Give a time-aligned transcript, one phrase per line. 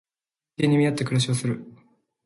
[0.57, 1.63] 年金に見合った暮らしをする